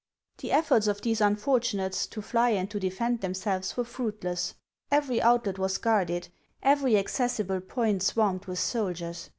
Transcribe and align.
The 0.39 0.51
efforts 0.51 0.87
of 0.87 1.01
these 1.03 1.21
unfortunates 1.21 2.07
to 2.07 2.23
fly 2.23 2.49
and 2.53 2.67
to 2.71 2.79
defend 2.79 3.21
themselves 3.21 3.77
were 3.77 3.83
fruitless. 3.83 4.55
Every 4.89 5.21
outlet 5.21 5.59
was 5.59 5.77
guarded; 5.77 6.29
every 6.63 6.97
accessible 6.97 7.61
point 7.61 8.01
swarmed 8.01 8.45
with 8.45 8.57
soldiers. 8.57 9.29